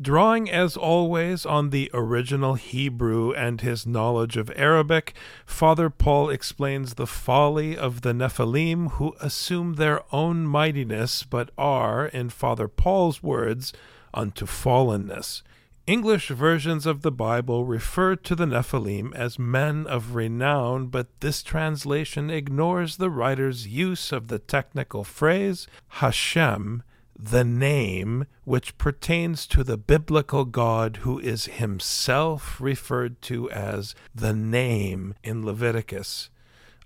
Drawing 0.00 0.48
as 0.48 0.76
always 0.76 1.44
on 1.44 1.70
the 1.70 1.90
original 1.92 2.54
Hebrew 2.54 3.32
and 3.32 3.60
his 3.60 3.84
knowledge 3.84 4.36
of 4.36 4.52
Arabic, 4.54 5.12
Father 5.44 5.90
Paul 5.90 6.30
explains 6.30 6.94
the 6.94 7.06
folly 7.06 7.76
of 7.76 8.02
the 8.02 8.14
Nephilim 8.14 8.92
who 8.92 9.16
assume 9.20 9.74
their 9.74 10.02
own 10.14 10.46
mightiness 10.46 11.24
but 11.24 11.50
are, 11.58 12.06
in 12.06 12.30
Father 12.30 12.68
Paul's 12.68 13.24
words, 13.24 13.72
unto 14.14 14.46
fallenness. 14.46 15.42
English 15.88 16.28
versions 16.28 16.86
of 16.86 17.02
the 17.02 17.10
Bible 17.10 17.64
refer 17.64 18.14
to 18.14 18.36
the 18.36 18.46
Nephilim 18.46 19.12
as 19.16 19.36
men 19.36 19.84
of 19.88 20.14
renown, 20.14 20.86
but 20.86 21.08
this 21.18 21.42
translation 21.42 22.30
ignores 22.30 22.98
the 22.98 23.10
writer's 23.10 23.66
use 23.66 24.12
of 24.12 24.28
the 24.28 24.38
technical 24.38 25.02
phrase 25.02 25.66
Hashem 25.88 26.84
the 27.18 27.42
name 27.44 28.26
which 28.44 28.78
pertains 28.78 29.44
to 29.48 29.64
the 29.64 29.76
biblical 29.76 30.44
God 30.44 30.98
who 30.98 31.18
is 31.18 31.46
himself 31.46 32.60
referred 32.60 33.20
to 33.22 33.50
as 33.50 33.96
the 34.14 34.32
name 34.32 35.14
in 35.24 35.44
Leviticus. 35.44 36.30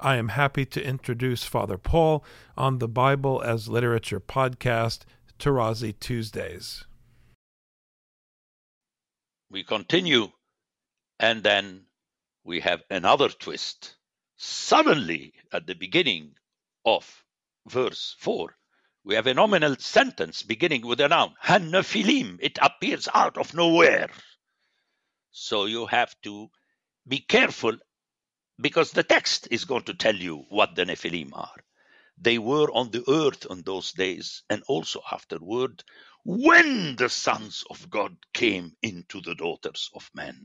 I 0.00 0.16
am 0.16 0.28
happy 0.28 0.64
to 0.66 0.82
introduce 0.82 1.44
Father 1.44 1.76
Paul 1.76 2.24
on 2.56 2.78
the 2.78 2.88
Bible 2.88 3.42
as 3.42 3.68
Literature 3.68 4.20
podcast, 4.20 5.00
Tarazi 5.38 5.92
Tuesdays. 6.00 6.86
We 9.50 9.62
continue, 9.62 10.32
and 11.20 11.42
then 11.42 11.84
we 12.42 12.60
have 12.60 12.82
another 12.90 13.28
twist. 13.28 13.96
Suddenly, 14.38 15.34
at 15.52 15.66
the 15.66 15.74
beginning 15.74 16.36
of 16.86 17.22
verse 17.68 18.16
4, 18.18 18.56
we 19.04 19.14
have 19.16 19.26
a 19.26 19.34
nominal 19.34 19.76
sentence 19.76 20.42
beginning 20.42 20.86
with 20.86 21.00
a 21.00 21.08
noun, 21.08 21.34
Hanephilim. 21.42 22.38
It 22.40 22.58
appears 22.62 23.08
out 23.12 23.36
of 23.36 23.54
nowhere. 23.54 24.10
So 25.32 25.64
you 25.64 25.86
have 25.86 26.14
to 26.22 26.48
be 27.06 27.18
careful 27.18 27.76
because 28.60 28.92
the 28.92 29.02
text 29.02 29.48
is 29.50 29.64
going 29.64 29.84
to 29.84 29.94
tell 29.94 30.14
you 30.14 30.44
what 30.48 30.76
the 30.76 30.84
Nephilim 30.84 31.30
are. 31.32 31.56
They 32.18 32.38
were 32.38 32.70
on 32.70 32.90
the 32.90 33.02
earth 33.08 33.46
in 33.50 33.62
those 33.62 33.92
days 33.92 34.42
and 34.48 34.62
also 34.68 35.00
afterward 35.10 35.82
when 36.24 36.94
the 36.96 37.08
sons 37.08 37.64
of 37.70 37.90
God 37.90 38.16
came 38.32 38.76
into 38.82 39.20
the 39.20 39.34
daughters 39.34 39.90
of 39.94 40.08
men. 40.14 40.38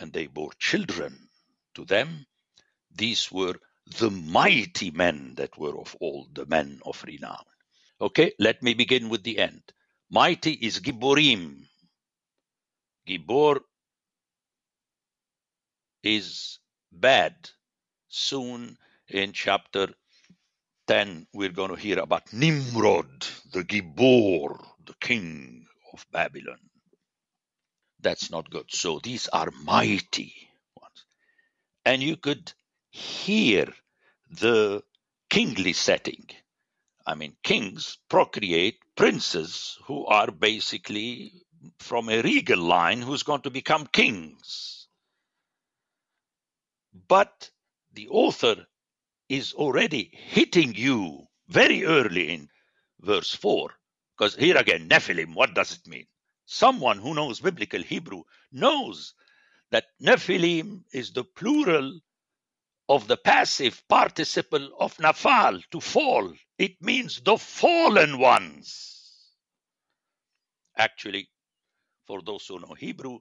And 0.00 0.12
they 0.12 0.26
bore 0.26 0.52
children 0.58 1.28
to 1.74 1.84
them. 1.84 2.26
These 2.94 3.30
were 3.30 3.54
the 3.86 4.10
mighty 4.10 4.90
men 4.90 5.34
that 5.36 5.56
were 5.58 5.78
of 5.78 5.96
old, 6.00 6.34
the 6.34 6.46
men 6.46 6.80
of 6.84 7.02
renown. 7.06 7.44
Okay, 8.00 8.32
let 8.38 8.62
me 8.62 8.74
begin 8.74 9.08
with 9.08 9.22
the 9.22 9.38
end. 9.38 9.62
Mighty 10.10 10.52
is 10.52 10.80
Gibborim. 10.80 11.66
Gibbor 13.08 13.60
is 16.02 16.58
bad. 16.92 17.34
Soon 18.08 18.76
in 19.08 19.32
chapter 19.32 19.88
10, 20.88 21.26
we're 21.32 21.50
going 21.50 21.70
to 21.70 21.76
hear 21.76 21.98
about 21.98 22.32
Nimrod, 22.32 23.26
the 23.52 23.64
Gibbor, 23.64 24.64
the 24.86 24.94
king 25.00 25.66
of 25.92 26.06
Babylon. 26.12 26.58
That's 28.00 28.30
not 28.30 28.50
good. 28.50 28.66
So 28.70 29.00
these 29.02 29.28
are 29.28 29.50
mighty 29.64 30.34
ones. 30.80 31.04
And 31.84 32.02
you 32.02 32.16
could 32.16 32.52
hear 32.90 33.68
the 34.30 34.82
kingly 35.30 35.72
setting. 35.72 36.26
I 37.06 37.14
mean, 37.14 37.36
kings 37.42 37.98
procreate 38.08 38.78
princes 38.96 39.78
who 39.84 40.06
are 40.06 40.30
basically 40.30 41.32
from 41.78 42.08
a 42.08 42.22
regal 42.22 42.58
line 42.58 43.02
who's 43.02 43.22
going 43.22 43.42
to 43.42 43.50
become 43.50 43.86
kings. 43.86 44.88
But 47.08 47.50
the 47.92 48.08
author 48.08 48.66
is 49.28 49.52
already 49.54 50.10
hitting 50.12 50.74
you 50.74 51.26
very 51.48 51.84
early 51.84 52.32
in 52.32 52.48
verse 53.00 53.34
4. 53.34 53.70
Because 54.16 54.34
here 54.34 54.56
again, 54.56 54.88
Nephilim, 54.88 55.34
what 55.34 55.54
does 55.54 55.72
it 55.74 55.86
mean? 55.86 56.06
Someone 56.46 56.98
who 56.98 57.14
knows 57.14 57.40
biblical 57.40 57.82
Hebrew 57.82 58.22
knows 58.52 59.14
that 59.70 59.86
Nephilim 60.00 60.84
is 60.92 61.12
the 61.12 61.24
plural 61.24 62.00
of 62.88 63.08
the 63.08 63.16
passive 63.18 63.82
participle 63.88 64.70
of 64.80 64.96
nafal, 64.98 65.62
to 65.72 65.80
fall. 65.80 66.32
It 66.58 66.82
means 66.82 67.20
the 67.24 67.38
fallen 67.38 68.18
ones. 68.18 69.32
Actually, 70.78 71.28
for 72.06 72.22
those 72.22 72.46
who 72.48 72.60
know 72.60 72.74
Hebrew, 72.78 73.20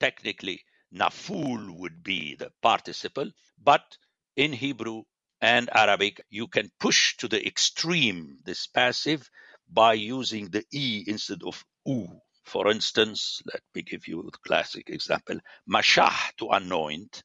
technically 0.00 0.62
naful 0.94 1.70
would 1.78 2.02
be 2.04 2.36
the 2.36 2.52
participle, 2.62 3.30
but 3.62 3.98
in 4.36 4.52
Hebrew 4.54 5.04
and 5.40 5.70
Arabic, 5.74 6.22
you 6.30 6.48
can 6.48 6.70
push 6.80 7.16
to 7.18 7.28
the 7.28 7.46
extreme 7.46 8.38
this 8.44 8.66
passive 8.68 9.28
by 9.70 9.94
using 9.94 10.50
the 10.50 10.64
e 10.72 11.04
instead 11.06 11.42
of 11.44 11.64
u. 11.86 12.08
For 12.44 12.70
instance, 12.70 13.42
let 13.52 13.62
me 13.74 13.82
give 13.82 14.08
you 14.08 14.20
a 14.22 14.48
classic 14.48 14.90
example. 14.90 15.38
Mashah 15.70 16.34
to 16.38 16.48
anoint 16.50 17.24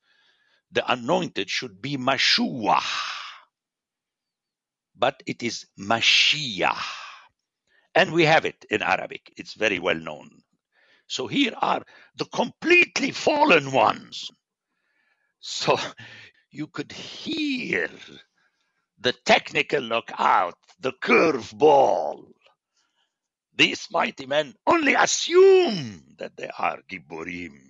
the 0.72 0.92
anointed 0.92 1.50
should 1.50 1.82
be 1.82 1.98
Mashua, 1.98 2.82
but 4.96 5.22
it 5.26 5.44
is 5.44 5.66
Mashiach. 5.80 6.84
And 7.96 8.14
we 8.14 8.26
have 8.26 8.46
it 8.46 8.66
in 8.70 8.82
Arabic, 8.82 9.34
it's 9.38 9.54
very 9.56 9.80
well 9.80 9.96
known. 9.96 10.30
So 11.08 11.28
here 11.28 11.54
are 11.60 11.84
the 12.18 12.26
completely 12.26 13.12
fallen 13.12 13.72
ones. 13.72 14.30
So 15.40 15.78
you 16.52 16.68
could 16.68 16.92
hear 16.92 17.90
the 19.00 19.14
technical 19.26 19.82
knockout, 19.82 20.56
the 20.80 20.94
curve 21.02 21.52
ball. 21.58 22.26
These 23.56 23.88
mighty 23.92 24.26
men 24.26 24.56
only 24.68 24.94
assume 24.94 26.16
that 26.20 26.38
they 26.38 26.50
are 26.58 26.80
Gibborim 26.90 27.69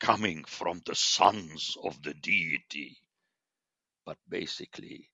coming 0.00 0.44
from 0.44 0.80
the 0.86 0.94
sons 0.94 1.76
of 1.82 2.02
the 2.02 2.14
deity. 2.14 2.96
But 4.04 4.18
basically, 4.28 5.10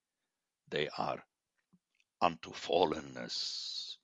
they 0.69 0.89
are 0.99 1.22
unto 2.21 2.50
fallenness. 2.53 3.97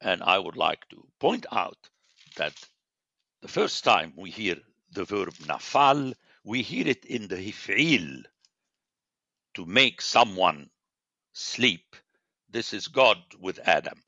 And 0.00 0.22
I 0.22 0.38
would 0.38 0.56
like 0.56 0.88
to 0.88 1.06
point 1.20 1.46
out 1.52 1.78
that 2.36 2.54
the 3.40 3.48
first 3.48 3.84
time 3.84 4.12
we 4.16 4.30
hear 4.30 4.56
the 4.92 5.04
verb 5.04 5.34
nafal, 5.34 6.14
we 6.44 6.62
hear 6.62 6.88
it 6.88 7.04
in 7.04 7.28
the 7.28 7.36
hif'il, 7.36 8.24
to 9.54 9.66
make 9.66 10.00
someone 10.00 10.70
sleep. 11.32 11.96
This 12.50 12.72
is 12.72 12.88
God 12.88 13.18
with 13.40 13.58
Adam. 13.64 14.02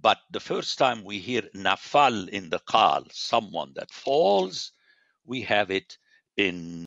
But 0.00 0.18
the 0.30 0.40
first 0.40 0.78
time 0.78 1.04
we 1.04 1.18
hear 1.18 1.42
nafal 1.54 2.28
in 2.28 2.50
the 2.50 2.60
qal, 2.60 3.12
someone 3.12 3.72
that 3.74 3.90
falls, 3.90 4.72
we 5.24 5.42
have 5.42 5.70
it 5.70 5.98
in 6.36 6.86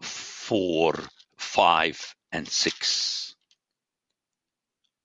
4, 0.00 0.94
5, 1.36 2.14
and 2.32 2.48
6. 2.48 3.34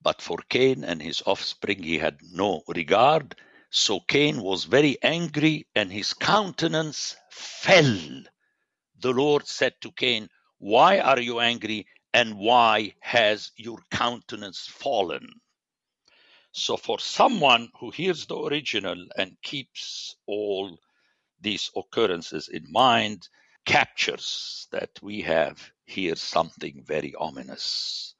But 0.01 0.21
for 0.21 0.37
Cain 0.49 0.83
and 0.83 1.01
his 1.01 1.21
offspring 1.25 1.83
he 1.83 1.97
had 1.97 2.17
no 2.31 2.63
regard. 2.67 3.35
So 3.69 3.99
Cain 3.99 4.41
was 4.41 4.63
very 4.63 4.97
angry 5.03 5.67
and 5.75 5.91
his 5.91 6.13
countenance 6.13 7.15
fell. 7.29 8.23
The 8.99 9.11
Lord 9.11 9.47
said 9.47 9.73
to 9.81 9.91
Cain, 9.91 10.29
Why 10.57 10.99
are 10.99 11.19
you 11.19 11.39
angry 11.39 11.87
and 12.13 12.37
why 12.37 12.95
has 13.01 13.51
your 13.57 13.79
countenance 13.91 14.65
fallen? 14.65 15.29
So, 16.51 16.77
for 16.77 16.99
someone 16.99 17.69
who 17.79 17.91
hears 17.91 18.25
the 18.25 18.37
original 18.37 19.05
and 19.15 19.39
keeps 19.43 20.15
all 20.25 20.79
these 21.41 21.71
occurrences 21.75 22.47
in 22.47 22.65
mind 22.71 23.27
captures 23.65 24.67
that 24.71 24.89
we 25.01 25.21
have 25.21 25.71
here 25.85 26.15
something 26.15 26.83
very 26.85 27.13
ominous. 27.15 28.15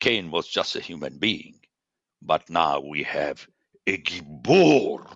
Cain 0.00 0.30
was 0.30 0.48
just 0.48 0.76
a 0.76 0.80
human 0.80 1.18
being, 1.18 1.58
but 2.22 2.48
now 2.50 2.80
we 2.80 3.02
have 3.02 3.46
a 3.86 3.98
Gibor 3.98 5.06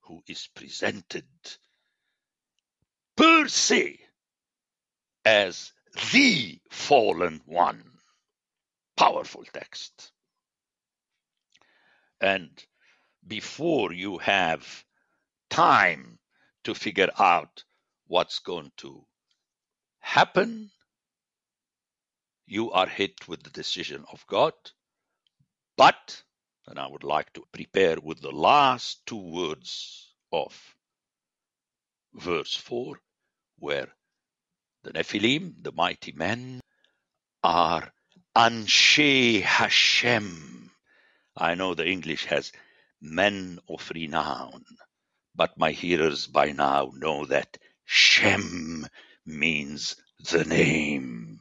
who 0.00 0.22
is 0.26 0.48
presented 0.54 1.26
per 3.16 3.48
se 3.48 3.98
as 5.24 5.72
the 6.12 6.60
fallen 6.70 7.40
one. 7.46 7.84
Powerful 8.96 9.44
text. 9.52 10.12
And 12.20 12.50
before 13.26 13.92
you 13.92 14.18
have 14.18 14.84
time 15.52 16.18
to 16.64 16.74
figure 16.74 17.10
out 17.18 17.62
what's 18.06 18.38
going 18.38 18.72
to 18.78 19.04
happen, 20.00 20.70
you 22.46 22.72
are 22.72 22.86
hit 22.86 23.28
with 23.28 23.42
the 23.42 23.50
decision 23.50 24.02
of 24.10 24.26
God. 24.26 24.54
But, 25.76 26.22
and 26.66 26.78
I 26.78 26.86
would 26.86 27.04
like 27.04 27.32
to 27.34 27.44
prepare 27.52 27.98
with 28.02 28.22
the 28.22 28.30
last 28.30 29.04
two 29.04 29.20
words 29.20 30.14
of 30.32 30.58
verse 32.14 32.56
4, 32.56 32.98
where 33.58 33.88
the 34.84 34.92
Nephilim, 34.92 35.62
the 35.62 35.72
mighty 35.72 36.12
men, 36.12 36.60
are 37.44 37.92
Anshe 38.34 39.42
Hashem. 39.42 40.70
I 41.36 41.54
know 41.56 41.74
the 41.74 41.86
English 41.86 42.24
has 42.26 42.52
men 43.02 43.58
of 43.68 43.90
renown, 43.94 44.64
but 45.34 45.58
my 45.58 45.72
hearers 45.72 46.26
by 46.26 46.52
now 46.52 46.92
know 46.94 47.26
that 47.26 47.58
Shem 47.84 48.86
means 49.26 49.96
the 50.30 50.44
name. 50.44 51.40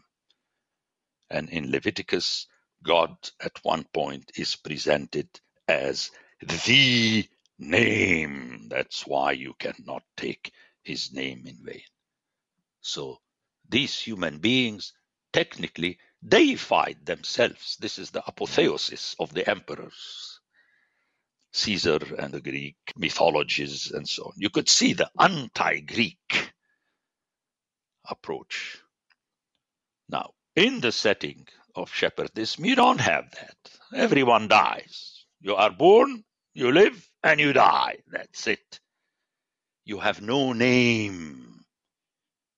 And 1.30 1.50
in 1.50 1.72
Leviticus, 1.72 2.48
God 2.84 3.16
at 3.42 3.60
one 3.64 3.86
point 3.94 4.32
is 4.36 4.56
presented 4.56 5.30
as 5.68 6.12
the 6.42 7.28
name. 7.60 8.68
That's 8.70 9.06
why 9.08 9.34
you 9.34 9.54
cannot 9.60 10.04
take 10.18 10.54
his 10.84 11.14
name 11.14 11.46
in 11.48 11.58
vain. 11.64 11.84
So 12.82 13.20
these 13.70 14.00
human 14.00 14.40
beings 14.40 14.94
technically 15.34 16.00
deified 16.28 17.06
themselves. 17.06 17.78
This 17.80 18.00
is 18.00 18.12
the 18.12 18.24
apotheosis 18.28 19.16
of 19.20 19.34
the 19.34 19.48
emperors. 19.50 20.31
Caesar 21.54 22.00
and 22.18 22.34
the 22.34 22.42
Greek 22.42 22.78
mythologies 22.98 23.92
and 23.92 24.08
so 24.08 24.26
on. 24.26 24.34
You 24.38 24.50
could 24.50 24.70
see 24.70 24.94
the 24.94 25.10
anti 25.20 25.80
Greek 25.82 26.54
approach. 28.10 28.80
Now, 30.10 30.32
in 30.56 30.82
the 30.82 30.92
setting 30.92 31.48
of 31.76 31.92
shepherdism, 31.92 32.66
you 32.66 32.76
don't 32.76 33.02
have 33.02 33.32
that. 33.32 33.58
Everyone 33.96 34.48
dies. 34.48 35.26
You 35.40 35.56
are 35.56 35.72
born, 35.72 36.24
you 36.54 36.72
live, 36.72 37.10
and 37.24 37.40
you 37.40 37.54
die. 37.54 37.98
That's 38.12 38.48
it. 38.48 38.80
You 39.86 40.00
have 40.00 40.22
no 40.22 40.54
name. 40.54 41.62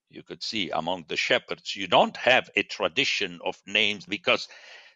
You 0.09 0.23
could 0.23 0.43
see 0.43 0.69
among 0.69 1.05
the 1.07 1.17
shepherds, 1.17 1.75
you 1.75 1.87
don't 1.87 2.15
have 2.17 2.49
a 2.55 2.63
tradition 2.63 3.39
of 3.43 3.59
names 3.65 4.05
because 4.05 4.47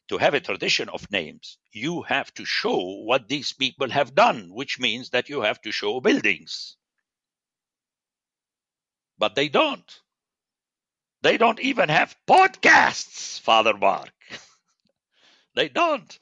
to 0.09 0.17
have 0.17 0.33
a 0.33 0.39
tradition 0.39 0.89
of 0.89 1.11
names, 1.11 1.57
you 1.71 2.01
have 2.03 2.33
to 2.35 2.45
show 2.45 2.77
what 3.03 3.27
these 3.27 3.53
people 3.53 3.89
have 3.89 4.15
done, 4.15 4.49
which 4.53 4.79
means 4.79 5.09
that 5.11 5.29
you 5.29 5.41
have 5.41 5.61
to 5.61 5.71
show 5.71 5.99
buildings. 5.99 6.77
But 9.17 9.35
they 9.35 9.49
don't. 9.49 10.01
They 11.21 11.37
don't 11.37 11.59
even 11.59 11.89
have 11.89 12.15
podcasts, 12.27 13.39
Father 13.41 13.75
Mark. 13.75 14.13
they 15.55 15.69
don't. 15.69 16.17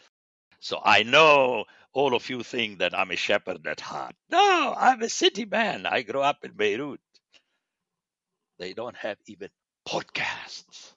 So 0.59 0.81
I 0.83 1.03
know 1.03 1.65
all 1.93 2.15
of 2.15 2.29
you 2.29 2.43
think 2.43 2.79
that 2.79 2.97
I'm 2.97 3.11
a 3.11 3.15
shepherd 3.15 3.67
at 3.67 3.81
heart. 3.81 4.15
No, 4.29 4.75
I'm 4.77 5.01
a 5.03 5.09
city 5.09 5.45
man. 5.45 5.85
I 5.85 6.01
grew 6.01 6.21
up 6.21 6.43
in 6.43 6.53
Beirut. 6.53 7.01
They 8.57 8.73
don't 8.73 8.97
have 8.97 9.17
even 9.27 9.49
podcasts. 9.87 10.94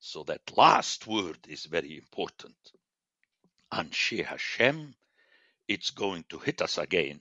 So 0.00 0.24
that 0.24 0.56
last 0.56 1.06
word 1.06 1.38
is 1.48 1.66
very 1.66 1.96
important. 1.98 2.56
Anshe 3.72 4.24
Hashem, 4.24 4.94
it's 5.68 5.90
going 5.90 6.24
to 6.30 6.38
hit 6.38 6.62
us 6.62 6.78
again. 6.78 7.20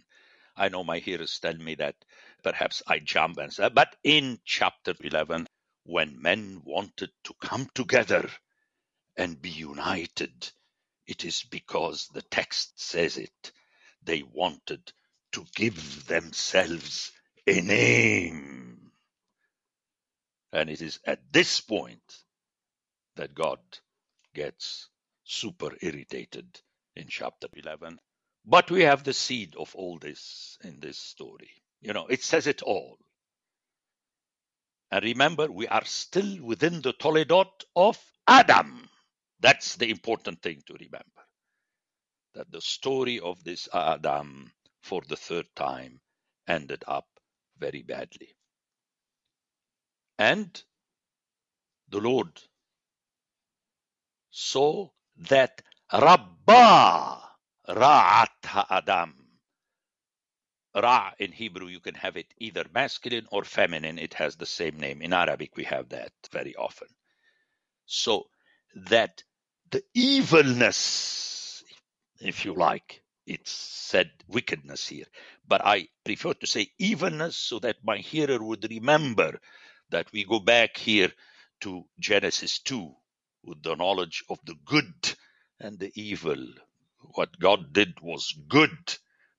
I 0.56 0.70
know 0.70 0.84
my 0.84 1.00
hearers 1.00 1.40
tell 1.40 1.56
me 1.56 1.76
that 1.76 1.96
perhaps 2.44 2.84
I 2.88 3.00
jump 3.00 3.38
and 3.38 3.54
say, 3.54 3.70
but 3.70 3.96
in 4.04 4.40
chapter 4.46 4.96
11, 5.02 5.48
when 5.86 6.22
men 6.22 6.62
wanted 6.66 7.12
to 7.26 7.34
come 7.42 7.70
together 7.76 8.30
and 9.18 9.42
be 9.42 9.50
united, 9.50 10.52
it 11.08 11.26
is 11.26 11.44
because 11.44 12.08
the 12.14 12.22
text 12.24 12.80
says 12.82 13.18
it. 13.18 13.52
They 14.04 14.24
wanted 14.24 14.92
to 15.34 15.46
give 15.56 16.08
themselves 16.08 17.12
a 17.48 17.62
name. 17.62 18.92
And 20.54 20.70
it 20.70 20.82
is 20.82 21.00
at 21.06 21.20
this 21.32 21.62
point 21.62 22.02
that 23.20 23.36
God 23.36 23.60
gets 24.34 24.88
super 25.26 25.72
irritated 25.82 26.48
in 26.96 27.08
chapter 27.10 27.48
11. 27.54 28.00
But 28.46 28.72
we 28.72 28.84
have 28.84 29.04
the 29.04 29.14
seed 29.14 29.56
of 29.58 29.76
all 29.76 29.98
this 30.00 30.58
in 30.64 30.80
this 30.80 30.98
story. 30.98 31.50
You 31.82 31.92
know, 31.92 32.08
it 32.08 32.24
says 32.24 32.48
it 32.48 32.62
all. 32.62 32.98
And 34.90 35.04
remember, 35.04 35.52
we 35.52 35.68
are 35.68 35.84
still 35.84 36.42
within 36.42 36.82
the 36.82 36.94
Toledot 36.94 37.66
of 37.76 38.00
Adam. 38.26 38.88
That's 39.42 39.76
the 39.76 39.90
important 39.90 40.42
thing 40.42 40.64
to 40.68 40.74
remember. 40.74 41.24
That 42.36 42.50
the 42.52 42.62
story 42.62 43.20
of 43.20 43.44
this 43.44 43.68
Adam 43.74 44.50
for 44.82 45.02
the 45.10 45.18
third 45.18 45.48
time 45.58 46.00
ended 46.48 46.86
up 46.88 47.08
very 47.58 47.84
badly. 47.84 48.30
And 50.18 50.50
the 51.90 52.00
Lord 52.00 52.32
saw 54.32 54.90
that 55.30 55.62
Rabbah 55.92 57.22
Ra'at 57.70 58.46
Ha'adam. 58.46 59.16
Ra 60.76 61.12
in 61.20 61.32
Hebrew, 61.32 61.68
you 61.68 61.80
can 61.80 61.96
have 61.96 62.16
it 62.16 62.34
either 62.38 62.66
masculine 62.74 63.28
or 63.32 63.44
feminine. 63.44 63.98
It 63.98 64.14
has 64.14 64.36
the 64.36 64.46
same 64.46 64.80
name. 64.80 65.02
In 65.02 65.14
Arabic, 65.14 65.58
we 65.58 65.64
have 65.66 65.90
that 65.90 66.12
very 66.32 66.56
often. 66.56 66.88
So 67.86 68.30
that 68.76 69.24
the 69.72 69.84
evilness, 69.96 71.64
if 72.22 72.46
you 72.46 72.54
like, 72.54 73.02
it's 73.26 73.52
said 73.52 74.12
wickedness 74.28 74.88
here, 74.88 75.06
but 75.48 75.62
I 75.66 75.88
prefer 76.04 76.34
to 76.36 76.48
say 76.48 76.70
evilness 76.78 77.36
so 77.36 77.60
that 77.60 77.78
my 77.84 77.98
hearer 77.98 78.42
would 78.42 78.68
remember 78.70 79.40
that 79.90 80.12
we 80.12 80.24
go 80.24 80.40
back 80.40 80.78
here 80.78 81.12
to 81.62 81.86
Genesis 82.00 82.60
2 82.60 82.96
with 83.44 83.64
the 83.64 83.76
knowledge 83.76 84.24
of 84.30 84.40
the 84.46 84.56
good 84.66 84.94
and 85.60 85.80
the 85.80 85.92
evil. 85.96 86.48
What 87.16 87.40
God 87.40 87.74
did 87.74 88.00
was 88.02 88.34
good, 88.50 88.98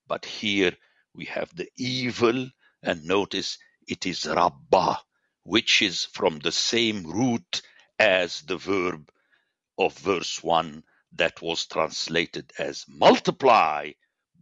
but 0.09 0.25
here 0.27 0.77
we 1.15 1.27
have 1.27 1.55
the 1.57 1.69
evil, 1.77 2.51
and 2.83 3.05
notice 3.05 3.59
it 3.89 4.07
is 4.07 4.27
Rabbah, 4.27 4.97
which 5.45 5.83
is 5.83 6.07
from 6.07 6.39
the 6.41 6.53
same 6.53 7.05
root 7.07 7.63
as 7.99 8.43
the 8.43 8.59
verb 8.59 9.11
of 9.79 9.99
verse 9.99 10.43
1 10.43 10.83
that 11.15 11.43
was 11.43 11.67
translated 11.67 12.53
as 12.59 12.85
multiply, 12.89 13.91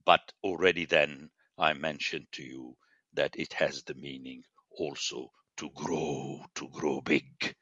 but 0.05 0.33
already 0.45 0.85
then 0.85 1.31
I 1.59 1.73
mentioned 1.75 2.27
to 2.33 2.43
you 2.43 2.77
that 3.15 3.37
it 3.37 3.53
has 3.55 3.83
the 3.85 3.95
meaning 3.95 4.45
also 4.71 5.33
to 5.59 5.71
grow, 5.75 6.45
to 6.57 6.69
grow 6.69 7.01
big. 7.01 7.55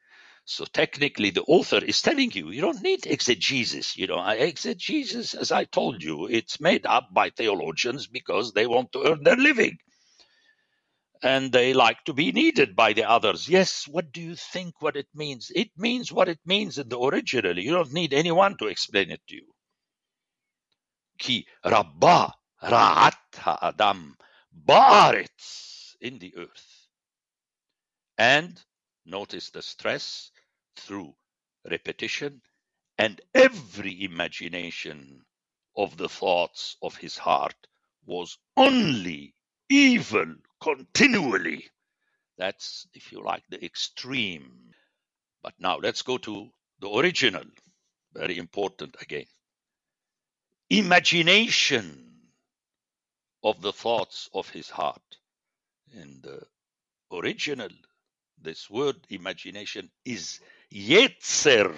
So 0.49 0.63
technically, 0.63 1.31
the 1.31 1.43
author 1.43 1.83
is 1.83 2.01
telling 2.01 2.31
you 2.31 2.51
you 2.51 2.61
don't 2.61 2.81
need 2.81 3.05
exegesis. 3.05 3.97
You 3.97 4.07
know, 4.07 4.25
exegesis, 4.25 5.33
as 5.33 5.51
I 5.51 5.65
told 5.65 6.01
you, 6.01 6.27
it's 6.27 6.61
made 6.61 6.85
up 6.85 7.09
by 7.13 7.31
theologians 7.31 8.07
because 8.07 8.53
they 8.53 8.65
want 8.65 8.93
to 8.93 9.03
earn 9.05 9.23
their 9.23 9.35
living, 9.35 9.77
and 11.21 11.51
they 11.51 11.73
like 11.73 12.01
to 12.05 12.13
be 12.13 12.31
needed 12.31 12.77
by 12.77 12.93
the 12.93 13.03
others. 13.09 13.49
Yes, 13.49 13.89
what 13.89 14.13
do 14.13 14.21
you 14.21 14.35
think? 14.35 14.81
What 14.81 14.95
it 14.95 15.07
means? 15.13 15.51
It 15.53 15.71
means 15.77 16.13
what 16.13 16.29
it 16.29 16.39
means 16.45 16.77
in 16.77 16.87
the 16.87 16.97
original. 16.99 17.59
You 17.59 17.71
don't 17.71 17.91
need 17.91 18.13
anyone 18.13 18.55
to 18.59 18.67
explain 18.67 19.11
it 19.11 19.21
to 19.27 19.35
you. 19.35 19.47
Ki 21.19 21.45
rabba 21.65 22.33
ra'at 22.63 23.17
ha'adam 23.35 24.15
ba'aretz 24.65 25.95
in 25.99 26.19
the 26.19 26.33
earth. 26.37 26.87
And 28.17 28.57
notice 29.05 29.49
the 29.49 29.61
stress 29.61 30.31
through 30.77 31.13
repetition 31.69 32.41
and 32.97 33.21
every 33.33 34.03
imagination 34.03 35.21
of 35.75 35.97
the 35.97 36.09
thoughts 36.09 36.77
of 36.81 36.95
his 36.97 37.17
heart 37.17 37.55
was 38.05 38.37
only 38.57 39.35
evil 39.69 40.35
continually. 40.61 41.65
That's, 42.37 42.87
if 42.93 43.11
you 43.11 43.23
like, 43.23 43.43
the 43.49 43.63
extreme. 43.63 44.71
But 45.43 45.53
now 45.59 45.77
let's 45.77 46.01
go 46.01 46.17
to 46.19 46.49
the 46.79 46.89
original. 46.89 47.43
Very 48.13 48.37
important 48.37 48.95
again. 49.01 49.25
Imagination 50.69 52.13
of 53.43 53.61
the 53.61 53.73
thoughts 53.73 54.29
of 54.33 54.49
his 54.49 54.69
heart. 54.69 55.01
In 55.93 56.21
the 56.23 56.41
original, 57.15 57.69
this 58.41 58.69
word 58.69 58.97
imagination 59.09 59.89
is 60.05 60.39
yetzer, 60.73 61.75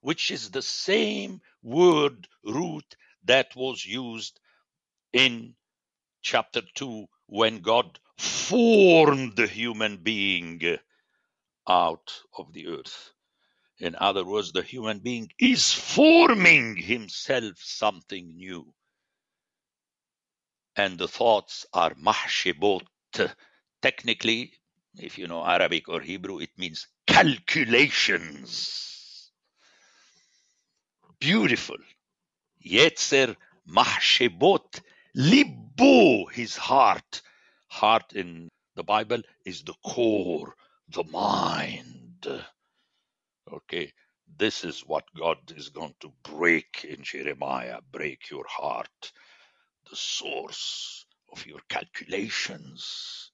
which 0.00 0.30
is 0.30 0.50
the 0.50 0.62
same 0.62 1.40
word 1.62 2.28
root 2.44 2.96
that 3.24 3.54
was 3.56 3.84
used 3.84 4.40
in 5.12 5.54
chapter 6.22 6.62
2 6.74 7.06
when 7.26 7.60
God 7.60 7.98
formed 8.16 9.36
the 9.36 9.46
human 9.46 9.98
being 9.98 10.78
out 11.68 12.12
of 12.36 12.52
the 12.52 12.68
earth. 12.68 13.12
In 13.80 13.94
other 13.96 14.24
words, 14.24 14.52
the 14.52 14.62
human 14.62 14.98
being 14.98 15.30
is 15.38 15.72
forming 15.72 16.76
himself 16.76 17.58
something 17.58 18.36
new. 18.36 18.74
And 20.76 20.98
the 20.98 21.08
thoughts 21.08 21.66
are 21.72 21.94
mahshibot. 21.94 22.82
Technically, 23.82 24.52
if 24.96 25.18
you 25.18 25.28
know 25.28 25.44
Arabic 25.44 25.88
or 25.88 26.00
Hebrew, 26.00 26.40
it 26.40 26.50
means 26.56 26.88
calculations. 27.18 29.32
Beautiful. 31.18 31.78
Yetzer 32.64 33.34
mahshibot 33.68 34.80
libo, 35.16 36.26
his 36.26 36.56
heart. 36.56 37.22
Heart 37.66 38.12
in 38.14 38.48
the 38.76 38.84
Bible 38.84 39.22
is 39.44 39.62
the 39.62 39.74
core, 39.84 40.54
the 40.90 41.02
mind. 41.04 42.26
Okay, 43.52 43.92
this 44.38 44.64
is 44.64 44.80
what 44.86 45.04
God 45.18 45.38
is 45.56 45.70
going 45.70 45.94
to 46.00 46.12
break 46.22 46.86
in 46.88 47.02
Jeremiah. 47.02 47.80
Break 47.90 48.30
your 48.30 48.46
heart, 48.48 49.12
the 49.90 49.96
source 49.96 51.04
of 51.32 51.44
your 51.46 51.60
calculations. 51.68 53.32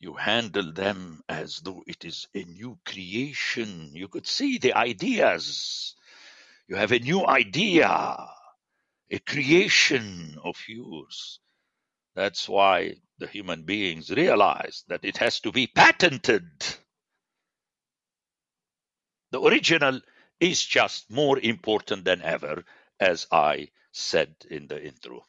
You 0.00 0.14
handle 0.14 0.72
them 0.72 1.22
as 1.28 1.60
though 1.60 1.82
it 1.86 2.04
is 2.04 2.28
a 2.34 2.44
new 2.44 2.78
creation. 2.84 3.90
You 3.94 4.08
could 4.08 4.26
see 4.26 4.58
the 4.58 4.74
ideas. 4.74 5.96
You 6.68 6.76
have 6.76 6.92
a 6.92 6.98
new 7.00 7.26
idea, 7.26 7.88
a 9.10 9.18
creation 9.20 10.38
of 10.44 10.56
yours. 10.68 11.40
That's 12.14 12.48
why 12.48 12.96
the 13.18 13.26
human 13.26 13.62
beings 13.62 14.10
realize 14.10 14.84
that 14.88 15.04
it 15.04 15.16
has 15.18 15.40
to 15.40 15.52
be 15.52 15.66
patented. 15.66 16.48
The 19.30 19.40
original 19.40 20.00
is 20.40 20.64
just 20.64 21.10
more 21.10 21.38
important 21.38 22.04
than 22.04 22.22
ever, 22.22 22.64
as 23.00 23.26
I 23.32 23.68
said 23.92 24.34
in 24.50 24.68
the 24.68 24.82
intro. 24.82 25.24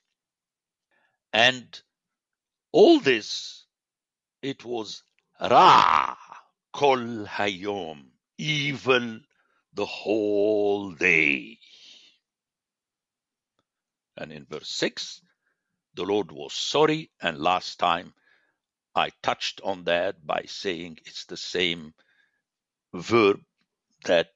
And 1.34 1.82
all 2.72 3.00
this, 3.00 3.66
it 4.42 4.64
was 4.66 5.04
Ra 5.40 6.16
Kol 6.74 7.26
Hayom, 7.26 8.06
evil 8.38 9.20
the 9.74 9.86
whole 9.86 10.92
day. 10.92 11.58
And 14.18 14.32
in 14.32 14.46
verse 14.46 14.70
6, 14.70 15.22
the 15.96 16.04
Lord 16.04 16.32
was 16.32 16.54
sorry. 16.54 17.10
And 17.22 17.38
last 17.38 17.80
time 17.80 18.14
I 18.96 19.12
touched 19.24 19.62
on 19.64 19.86
that 19.86 20.26
by 20.26 20.44
saying 20.48 21.00
it's 21.06 21.26
the 21.26 21.38
same 21.38 21.94
verb 22.94 23.42
that 24.06 24.30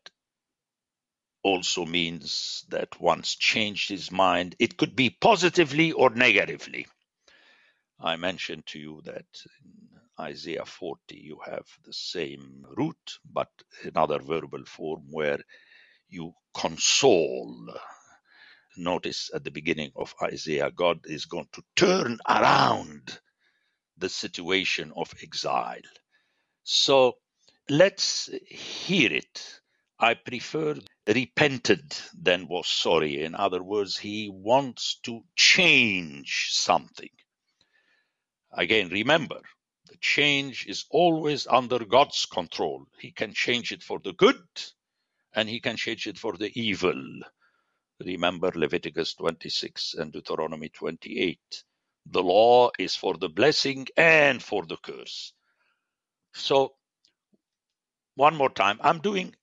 also 1.43 1.85
means 1.85 2.65
that 2.69 2.99
once 3.01 3.35
changed 3.35 3.89
his 3.89 4.11
mind, 4.11 4.55
it 4.59 4.77
could 4.77 4.95
be 4.95 5.09
positively 5.09 5.91
or 5.91 6.09
negatively. 6.09 6.87
I 7.99 8.17
mentioned 8.17 8.65
to 8.67 8.79
you 8.79 9.01
that 9.05 9.25
in 9.65 9.99
Isaiah 10.25 10.65
40 10.65 11.15
you 11.15 11.39
have 11.45 11.65
the 11.85 11.93
same 11.93 12.65
root, 12.77 13.19
but 13.31 13.49
another 13.83 14.19
verbal 14.19 14.65
form 14.65 15.03
where 15.11 15.39
you 16.09 16.33
console. 16.53 17.73
Notice 18.77 19.31
at 19.33 19.43
the 19.43 19.51
beginning 19.51 19.91
of 19.95 20.15
Isaiah, 20.21 20.71
God 20.71 21.01
is 21.05 21.25
going 21.25 21.47
to 21.53 21.63
turn 21.75 22.19
around 22.27 23.19
the 23.97 24.09
situation 24.09 24.93
of 24.95 25.13
exile. 25.23 25.81
So 26.63 27.17
let's 27.69 28.29
hear 28.47 29.13
it. 29.13 29.61
I 29.99 30.15
prefer 30.15 30.75
repented 31.07 31.95
than 32.19 32.47
was 32.47 32.67
sorry. 32.67 33.23
In 33.23 33.35
other 33.35 33.63
words, 33.63 33.97
he 33.97 34.29
wants 34.33 34.99
to 35.03 35.21
change 35.35 36.49
something. 36.51 37.09
Again, 38.53 38.89
remember, 38.89 39.41
the 39.89 39.97
change 40.01 40.67
is 40.67 40.85
always 40.91 41.47
under 41.47 41.79
God's 41.85 42.25
control. 42.25 42.85
He 42.99 43.11
can 43.11 43.33
change 43.33 43.71
it 43.71 43.83
for 43.83 43.99
the 43.99 44.13
good 44.13 44.41
and 45.35 45.49
he 45.49 45.59
can 45.61 45.77
change 45.77 46.07
it 46.07 46.17
for 46.19 46.37
the 46.37 46.51
evil. 46.59 47.21
Remember 48.05 48.51
Leviticus 48.55 49.15
26 49.15 49.95
and 49.95 50.13
Deuteronomy 50.13 50.69
28. 50.69 51.39
The 52.07 52.23
law 52.23 52.71
is 52.79 52.95
for 52.95 53.15
the 53.17 53.29
blessing 53.29 53.87
and 53.97 54.43
for 54.43 54.65
the 54.65 54.77
curse. 54.77 55.33
So, 56.33 56.75
one 58.15 58.35
more 58.35 58.49
time, 58.51 58.79
I'm 58.81 58.99
doing 58.99 59.35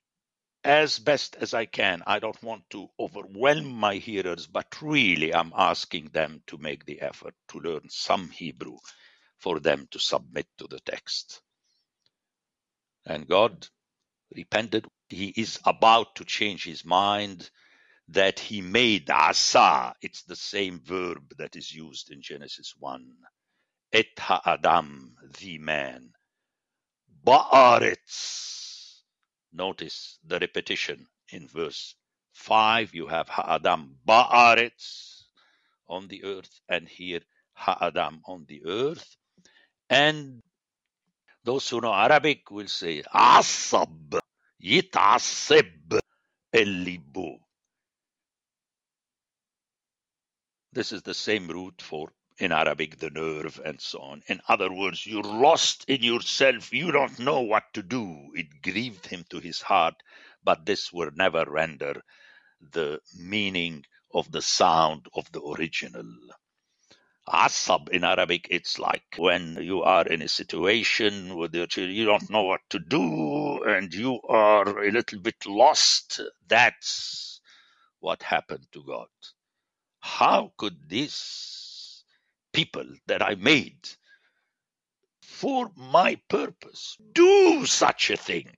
as 0.64 0.99
best 0.99 1.37
as 1.40 1.55
I 1.55 1.67
can. 1.67 2.02
I 2.07 2.19
don't 2.21 2.43
want 2.43 2.69
to 2.71 2.88
overwhelm 3.00 3.67
my 3.73 3.97
hearers, 3.97 4.47
but 4.47 4.83
really 4.83 5.35
I'm 5.35 5.52
asking 5.57 6.11
them 6.12 6.43
to 6.49 6.59
make 6.59 6.85
the 6.87 7.00
effort 7.02 7.35
to 7.50 7.61
learn 7.61 7.83
some 7.90 8.31
Hebrew 8.31 8.79
for 9.40 9.59
them 9.59 9.88
to 9.90 9.99
submit 9.99 10.47
to 10.59 10.66
the 10.68 10.80
text. 10.80 11.42
And 13.06 13.26
God 13.26 13.66
repented. 14.35 14.87
He 15.09 15.28
is 15.28 15.59
about 15.64 16.14
to 16.16 16.25
change 16.25 16.64
his 16.64 16.85
mind 16.85 17.50
that 18.09 18.38
he 18.38 18.61
made 18.61 19.11
asa. 19.11 19.94
It's 20.02 20.23
the 20.23 20.37
same 20.37 20.80
verb 20.85 21.35
that 21.38 21.56
is 21.56 21.75
used 21.75 22.12
in 22.12 22.23
Genesis 22.23 22.75
1. 22.78 23.06
Et 23.92 24.06
ha'adam, 24.18 25.16
the 25.40 25.59
man. 25.59 26.12
Ba'aretz. 27.26 29.00
Notice 29.52 30.18
the 30.25 30.38
repetition 30.38 31.06
in 31.32 31.49
verse 31.49 31.97
5. 32.35 32.94
You 32.94 33.06
have 33.09 33.28
ha'adam 33.28 33.97
ba'aretz 34.06 35.23
on 35.88 36.06
the 36.09 36.25
earth, 36.25 36.61
and 36.68 36.88
here 36.88 37.20
ha'adam 37.54 38.20
on 38.26 38.44
the 38.49 38.62
earth. 38.64 39.16
And 39.90 40.42
those 41.44 41.68
who 41.70 41.80
know 41.82 41.94
Arabic 41.94 42.50
will 42.50 42.68
say 42.68 43.02
asab, 43.14 44.20
yitasib, 44.64 46.00
elibu. 46.54 47.38
This 50.73 50.92
is 50.92 51.02
the 51.02 51.14
same 51.14 51.49
root 51.49 51.82
for 51.82 52.12
in 52.38 52.52
Arabic 52.52 52.99
the 52.99 53.11
nerve 53.11 53.61
and 53.64 53.80
so 53.80 54.00
on. 54.00 54.23
In 54.28 54.40
other 54.49 54.73
words, 54.73 55.06
you're 55.06 55.25
lost 55.25 55.85
in 55.88 56.02
yourself. 56.02 56.73
You 56.73 56.92
don't 56.92 57.18
know 57.20 57.42
what 57.42 57.64
to 57.75 57.82
do. 57.82 58.30
It 58.35 58.62
grieved 58.62 59.06
him 59.06 59.25
to 59.30 59.40
his 59.40 59.61
heart, 59.62 59.97
but 60.44 60.66
this 60.66 60.92
will 60.92 61.11
never 61.16 61.44
render 61.47 62.02
the 62.73 63.00
meaning 63.18 63.85
of 64.14 64.30
the 64.32 64.42
sound 64.42 65.06
of 65.14 65.30
the 65.32 65.42
original. 65.42 66.06
Asab 67.32 67.88
in 67.90 68.02
Arabic, 68.02 68.49
it's 68.50 68.78
like 68.78 69.14
when 69.16 69.56
you 69.62 69.82
are 69.82 70.06
in 70.06 70.20
a 70.20 70.28
situation 70.28 71.37
where 71.37 71.49
you 71.52 72.04
don't 72.04 72.28
know 72.28 72.42
what 72.42 72.60
to 72.70 72.78
do 72.80 73.62
and 73.62 73.94
you 73.94 74.20
are 74.28 74.84
a 74.84 74.90
little 74.90 75.20
bit 75.20 75.46
lost. 75.46 76.20
That's 76.49 77.40
what 78.00 78.22
happened 78.22 78.66
to 78.72 78.82
God. 78.82 79.08
How 80.00 80.52
could 80.56 80.88
these 80.88 82.04
people 82.52 82.87
that 83.06 83.22
I 83.22 83.37
made 83.37 83.88
for 85.22 85.70
my 85.76 86.20
purpose 86.28 86.96
do 87.14 87.64
such 87.64 88.10
a 88.10 88.16
thing? 88.16 88.50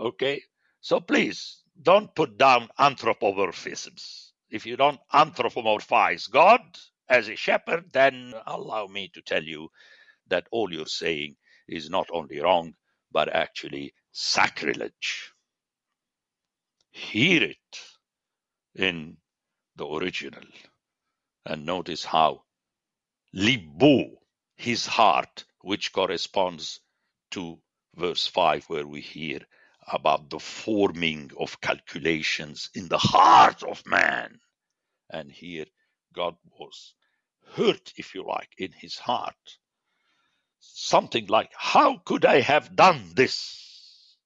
Okay, 0.00 0.42
so 0.80 1.00
please 1.00 1.62
don't 1.80 2.14
put 2.14 2.38
down 2.38 2.70
anthropomorphisms. 2.78 4.30
If 4.50 4.64
you 4.64 4.76
don't 4.76 5.00
anthropomorphize 5.12 6.30
God 6.30 6.62
as 7.08 7.28
a 7.28 7.36
shepherd, 7.36 7.92
then 7.92 8.34
allow 8.46 8.86
me 8.86 9.08
to 9.14 9.22
tell 9.22 9.42
you 9.42 9.68
that 10.28 10.46
all 10.50 10.72
you're 10.72 10.86
saying 10.86 11.36
is 11.68 11.90
not 11.90 12.08
only 12.12 12.40
wrong, 12.40 12.74
but 13.12 13.34
actually 13.34 13.94
sacrilege. 14.12 15.32
Hear 16.90 17.42
it 17.44 17.80
in 18.74 19.16
the 19.76 19.86
original 19.86 20.44
and 21.46 21.66
notice 21.66 22.04
how 22.04 22.44
libu, 23.34 24.16
his 24.56 24.86
heart, 24.86 25.44
which 25.60 25.92
corresponds 25.92 26.80
to 27.32 27.58
verse 27.96 28.26
5, 28.26 28.64
where 28.66 28.86
we 28.86 29.00
hear 29.00 29.40
about 29.92 30.30
the 30.30 30.38
forming 30.38 31.30
of 31.38 31.60
calculations 31.60 32.70
in 32.74 32.88
the 32.88 32.98
heart 32.98 33.62
of 33.62 33.84
man. 33.86 34.38
And 35.10 35.30
here 35.30 35.66
God 36.14 36.36
was 36.58 36.94
hurt, 37.54 37.92
if 37.96 38.14
you 38.14 38.24
like, 38.24 38.50
in 38.58 38.72
his 38.72 38.98
heart. 38.98 39.58
Something 40.60 41.26
like, 41.26 41.52
How 41.56 41.98
could 41.98 42.24
I 42.24 42.40
have 42.40 42.74
done 42.74 43.12
this? 43.14 44.16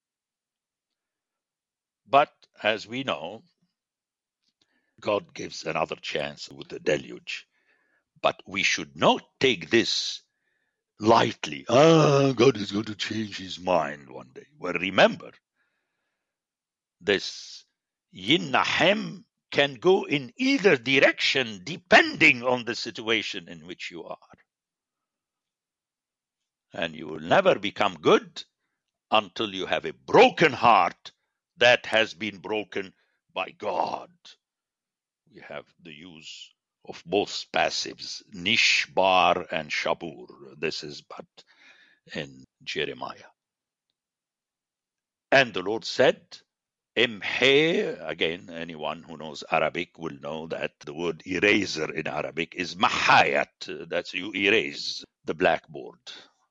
But 2.09 2.33
as 2.63 2.87
we 2.87 3.05
know, 3.05 3.43
God 5.01 5.35
gives 5.35 5.65
another 5.65 5.97
chance 5.97 6.49
with 6.49 6.69
the 6.69 6.79
deluge. 6.81 7.47
But 8.21 8.43
we 8.47 8.63
should 8.63 8.97
not 8.97 9.23
take 9.39 9.71
this 9.71 10.23
lightly. 10.99 11.67
Ah, 11.69 12.33
God 12.33 12.57
is 12.57 12.73
going 12.73 12.87
to 12.87 12.95
change 12.95 13.39
his 13.39 13.61
mind 13.61 14.09
one 14.11 14.31
day. 14.35 14.47
Well, 14.59 14.73
remember, 14.75 15.31
this 17.01 17.65
Yinahem 18.15 19.25
can 19.51 19.75
go 19.75 20.05
in 20.05 20.33
either 20.37 20.77
direction 20.77 21.63
depending 21.65 22.43
on 22.43 22.65
the 22.65 22.75
situation 22.75 23.49
in 23.49 23.67
which 23.67 23.91
you 23.91 24.05
are. 24.05 24.19
And 26.73 26.95
you 26.95 27.07
will 27.07 27.21
never 27.21 27.59
become 27.59 27.95
good 28.01 28.45
until 29.11 29.55
you 29.55 29.67
have 29.67 29.85
a 29.87 29.93
broken 29.93 30.53
heart 30.53 31.13
that 31.59 31.87
has 31.87 32.15
been 32.15 32.39
broken 32.39 32.93
by 33.35 33.51
God. 33.51 34.11
We 35.35 35.43
have 35.49 35.65
the 35.83 35.93
use 35.93 36.53
of 36.87 37.03
both 37.07 37.47
passives, 37.53 38.23
nishbar 38.35 39.47
and 39.51 39.71
shabur. 39.71 40.27
This 40.59 40.85
is 40.85 41.03
but 41.03 41.27
in 42.15 42.45
Jeremiah. 42.65 43.31
And 45.31 45.53
the 45.53 45.63
Lord 45.63 45.85
said, 45.85 46.21
Imhe, 46.99 47.97
again, 48.09 48.51
anyone 48.53 49.05
who 49.05 49.17
knows 49.17 49.45
Arabic 49.53 49.97
will 49.99 50.19
know 50.21 50.49
that 50.49 50.73
the 50.85 50.93
word 50.93 51.23
eraser 51.27 51.93
in 51.93 52.09
Arabic 52.09 52.57
is 52.57 52.75
mahayat. 52.75 53.89
That's 53.89 54.15
you 54.15 54.33
erase 54.35 55.05
the 55.25 55.35
blackboard. 55.35 56.01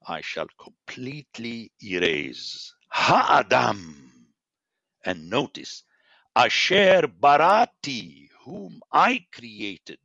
I 0.08 0.22
shall 0.22 0.48
completely 0.58 1.74
erase. 1.84 2.74
Ha'adam. 2.88 4.10
And 5.04 5.30
notice, 5.30 5.84
Asher 6.34 7.10
Barati, 7.10 8.30
whom 8.46 8.80
I 8.90 9.26
created 9.34 10.00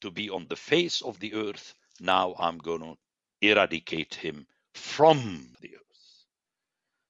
to 0.00 0.10
be 0.10 0.30
on 0.30 0.46
the 0.48 0.56
face 0.56 1.00
of 1.00 1.20
the 1.20 1.34
earth, 1.34 1.74
now 2.00 2.34
I'm 2.40 2.58
going 2.58 2.80
to 2.80 2.96
eradicate 3.40 4.16
him 4.16 4.48
from 4.74 5.52
the 5.60 5.76
earth. 5.76 5.85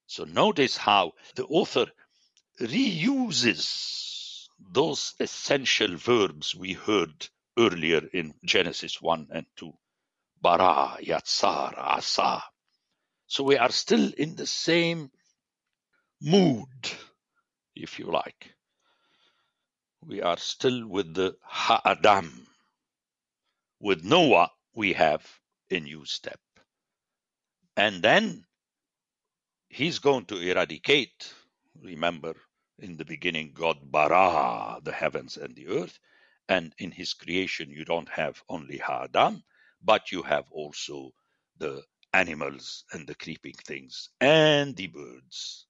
So 0.07 0.23
notice 0.23 0.77
how 0.77 1.13
the 1.35 1.45
author 1.45 1.85
reuses 2.61 4.47
those 4.71 5.13
essential 5.19 5.97
verbs 5.97 6.55
we 6.55 6.73
heard 6.73 7.27
earlier 7.57 8.01
in 8.13 8.33
Genesis 8.43 9.01
1 9.01 9.27
and 9.31 9.45
2. 9.57 9.71
Bara, 10.41 10.97
Yatsar, 11.01 11.77
Asa. 11.77 12.43
So 13.27 13.43
we 13.43 13.57
are 13.57 13.71
still 13.71 14.11
in 14.17 14.35
the 14.35 14.47
same 14.47 15.11
mood, 16.21 16.69
if 17.75 17.99
you 17.99 18.05
like. 18.05 18.53
We 20.05 20.21
are 20.21 20.37
still 20.37 20.87
with 20.87 21.13
the 21.13 21.35
Ha'adam. 21.43 22.47
With 23.81 24.03
Noah, 24.03 24.51
we 24.73 24.93
have 24.93 25.27
a 25.69 25.79
new 25.79 26.05
step. 26.05 26.39
And 27.75 28.01
then 28.01 28.46
he's 29.69 29.99
going 29.99 30.25
to 30.25 30.37
eradicate. 30.37 31.33
Remember, 31.81 32.35
in 32.79 32.97
the 32.97 33.05
beginning, 33.05 33.51
God 33.53 33.77
bara 33.83 34.79
the 34.83 34.91
heavens 34.91 35.37
and 35.37 35.55
the 35.55 35.67
earth. 35.67 35.99
And 36.49 36.73
in 36.77 36.91
his 36.91 37.13
creation, 37.13 37.69
you 37.69 37.83
don't 37.83 38.09
have 38.09 38.41
only 38.47 38.77
Ha'adam, 38.77 39.43
but 39.83 40.11
you 40.11 40.21
have 40.23 40.45
also 40.51 41.11
the 41.57 41.83
animals 42.13 42.85
and 42.93 43.05
the 43.05 43.15
creeping 43.15 43.55
things 43.65 44.09
and 44.21 44.75
the 44.75 44.87
birds. 44.87 45.65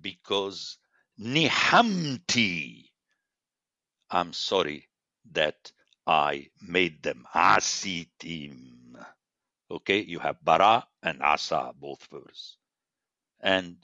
Because 0.00 0.78
nihamti, 1.20 2.86
I'm 4.10 4.32
sorry 4.32 4.88
that 5.32 5.70
I 6.06 6.48
made 6.66 7.02
them 7.02 7.26
asitim. 7.34 9.04
Okay, 9.70 10.00
you 10.00 10.18
have 10.18 10.42
bara 10.44 10.86
and 11.02 11.22
asa, 11.22 11.72
both 11.78 12.06
verbs. 12.10 12.56
And 13.42 13.76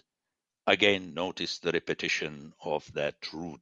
again, 0.66 1.14
notice 1.14 1.58
the 1.58 1.72
repetition 1.72 2.52
of 2.64 2.90
that 2.94 3.16
root, 3.32 3.60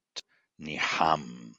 niham. 0.61 1.55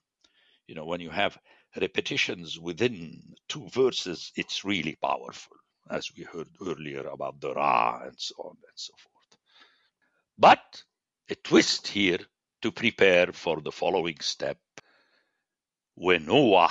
You 0.67 0.75
know, 0.75 0.85
when 0.85 1.01
you 1.01 1.09
have 1.09 1.37
repetitions 1.79 2.59
within 2.59 3.35
two 3.47 3.67
verses, 3.69 4.31
it's 4.35 4.65
really 4.65 4.97
powerful, 5.01 5.57
as 5.89 6.11
we 6.15 6.23
heard 6.23 6.49
earlier 6.61 7.07
about 7.07 7.39
the 7.39 7.53
ra 7.53 8.01
and 8.03 8.15
so 8.17 8.35
on 8.39 8.51
and 8.51 8.75
so 8.75 8.93
forth. 8.97 9.39
But 10.37 10.83
a 11.29 11.35
twist 11.35 11.87
here 11.87 12.19
to 12.61 12.71
prepare 12.71 13.31
for 13.31 13.61
the 13.61 13.71
following 13.71 14.19
step. 14.19 14.57
When 15.95 16.25
Noah, 16.25 16.69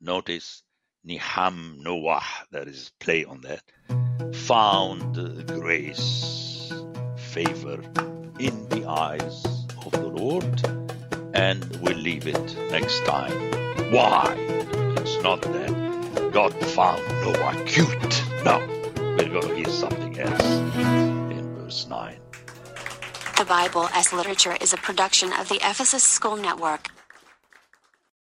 notice 0.00 0.62
Niham 1.06 1.82
Noah, 1.82 2.22
there 2.50 2.68
is 2.68 2.92
play 3.00 3.24
on 3.24 3.40
that 3.42 3.62
found 4.48 5.14
grace, 5.46 6.72
favor 7.18 7.78
in 8.38 8.66
the 8.70 8.82
eyes 8.88 9.44
of 9.84 9.92
the 9.92 10.06
Lord, 10.06 10.62
and 11.34 11.62
we'll 11.82 11.98
leave 11.98 12.26
it 12.26 12.56
next 12.70 13.04
time. 13.04 13.36
Why? 13.92 14.34
It's 14.96 15.22
not 15.22 15.42
that 15.42 16.30
God 16.32 16.54
found 16.68 17.06
Noah 17.20 17.62
cute. 17.66 18.24
No, 18.42 18.56
we're 18.96 19.28
going 19.28 19.48
to 19.48 19.54
hear 19.54 19.68
something 19.68 20.18
else 20.18 20.50
in 21.36 21.54
verse 21.54 21.86
9. 21.86 22.16
The 23.36 23.44
Bible 23.44 23.90
as 23.92 24.14
Literature 24.14 24.56
is 24.62 24.72
a 24.72 24.78
production 24.78 25.30
of 25.34 25.50
the 25.50 25.56
Ephesus 25.56 26.02
School 26.02 26.38
Network. 26.38 26.88